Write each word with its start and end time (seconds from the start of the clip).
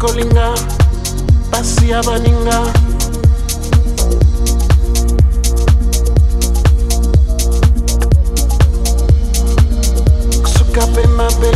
kolinga 0.00 0.54
pasi 1.50 1.90
ya 1.90 2.00
baninga. 2.02 2.58
Suka 10.56 10.86
mpe 10.86 11.06
mabe 11.06 11.52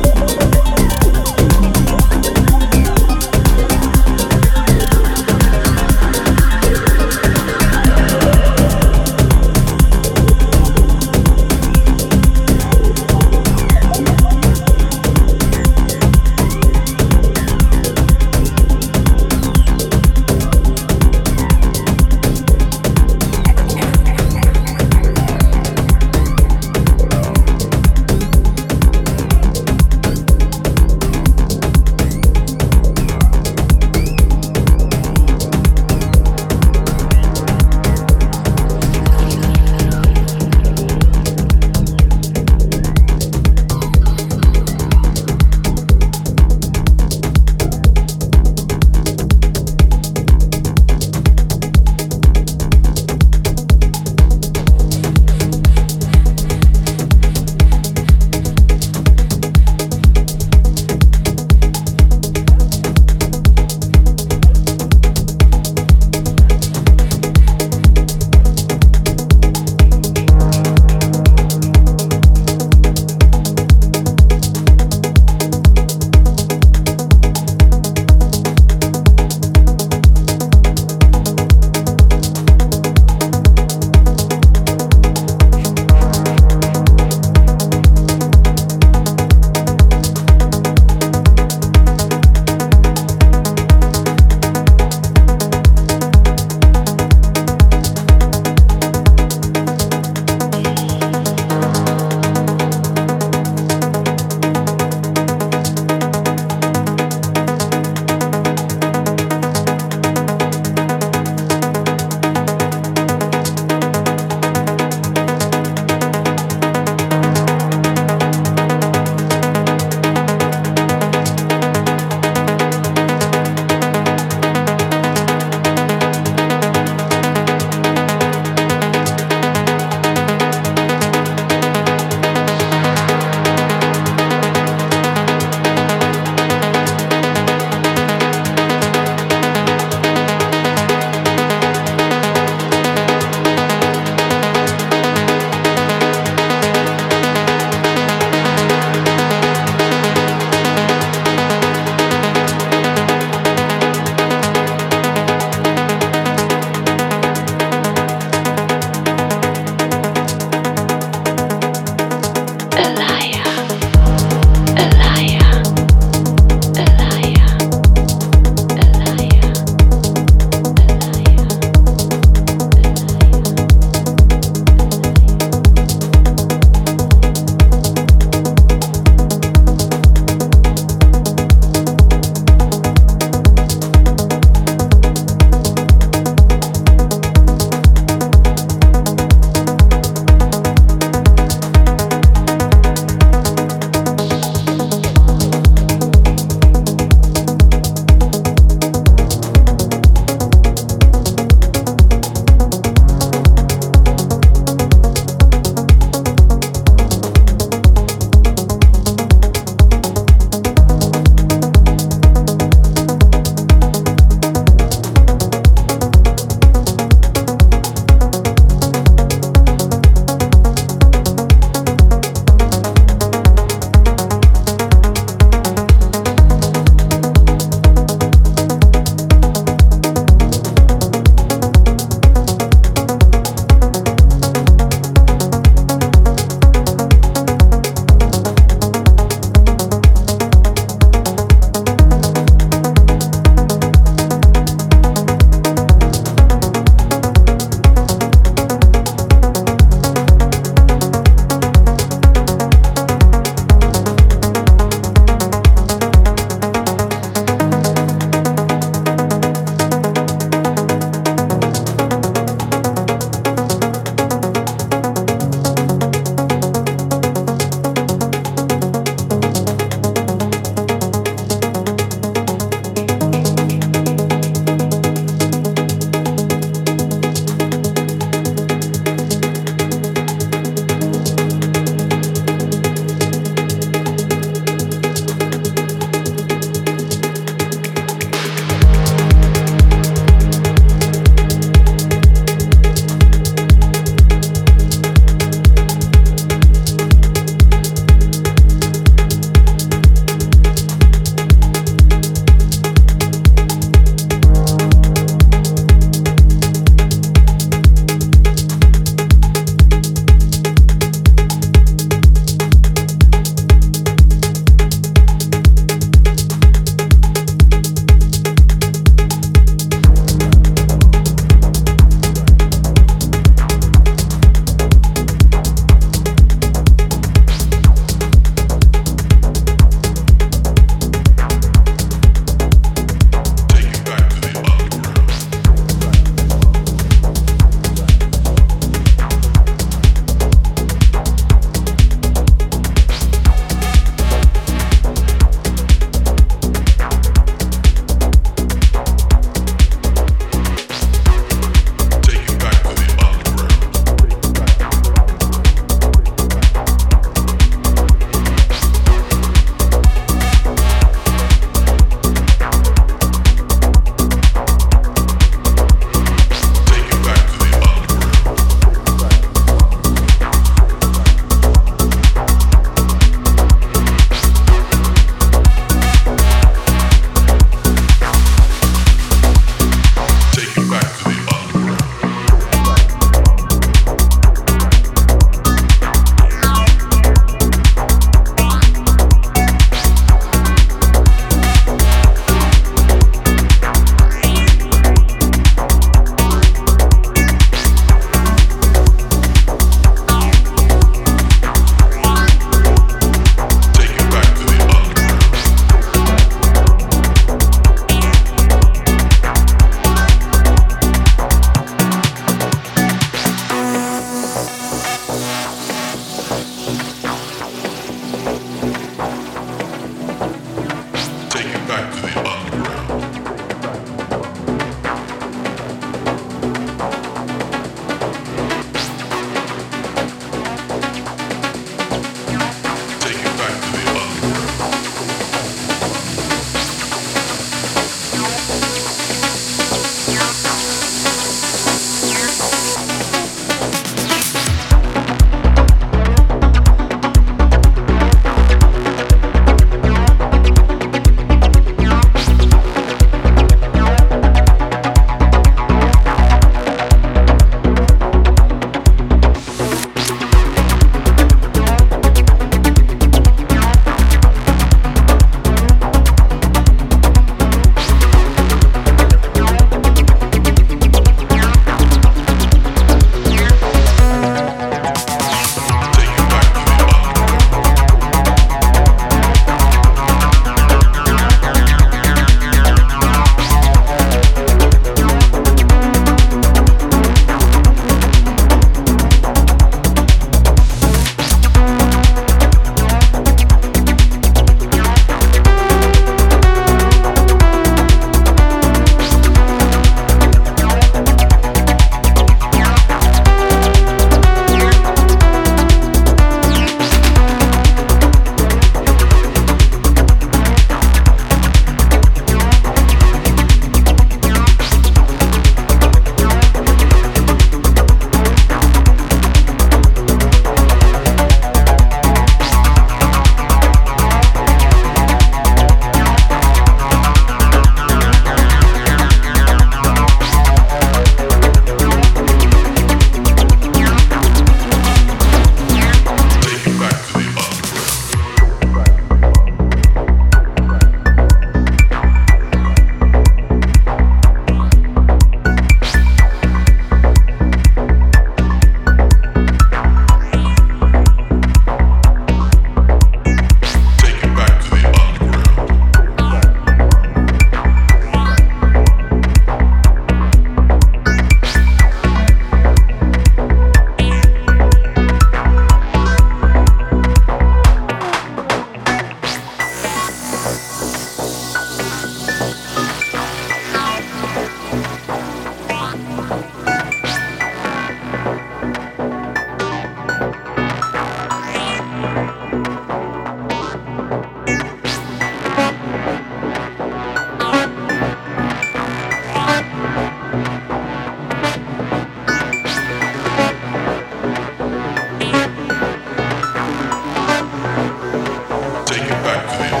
back 599.43 599.71
to 599.71 599.95
the 599.95 600.00